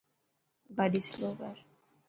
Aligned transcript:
گاڏي 0.75 1.01
سلو 1.09 1.29
ڪر. 1.39 1.55